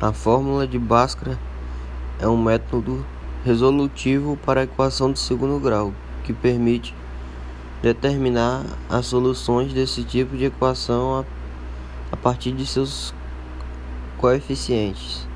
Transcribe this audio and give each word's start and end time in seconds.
A 0.00 0.12
fórmula 0.12 0.66
de 0.66 0.76
Bhaskara 0.76 1.38
é 2.18 2.26
um 2.26 2.36
método 2.36 3.06
resolutivo 3.44 4.36
para 4.44 4.60
a 4.60 4.64
equação 4.64 5.12
de 5.12 5.20
segundo 5.20 5.60
grau, 5.60 5.94
que 6.24 6.32
permite 6.32 6.92
determinar 7.80 8.64
as 8.88 9.06
soluções 9.06 9.72
desse 9.72 10.02
tipo 10.02 10.36
de 10.36 10.46
equação 10.46 11.24
a, 12.10 12.16
partir 12.16 12.50
de 12.50 12.66
seus 12.66 13.14
coeficientes. 14.18 15.28